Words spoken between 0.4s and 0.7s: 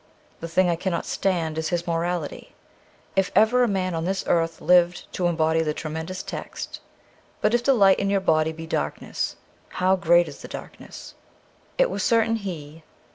thing